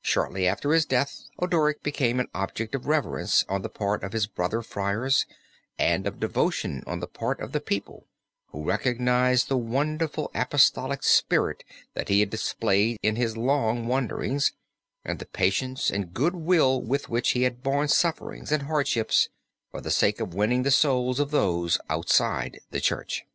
[0.00, 4.26] Shortly after his death Odoric became an object of reverence on the part of his
[4.26, 5.26] brother friars
[5.78, 8.06] and of devotion on the part of the people,
[8.52, 11.62] who recognized the wonderful apostolic spirit
[11.92, 14.54] that he had displayed in his long wanderings,
[15.04, 19.28] and the patience and good will with which he had borne sufferings and hardships
[19.70, 23.26] for the sake of winning the souls of those outside the Church.